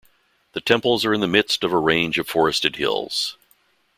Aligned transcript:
The 0.53 0.61
temples 0.61 1.05
are 1.05 1.13
in 1.13 1.21
the 1.21 1.27
midst 1.27 1.63
of 1.63 1.71
a 1.71 1.77
range 1.77 2.17
of 2.17 2.27
forested 2.27 2.77
hills. 2.77 3.37